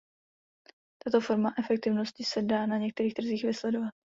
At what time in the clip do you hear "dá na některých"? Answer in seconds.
2.41-3.13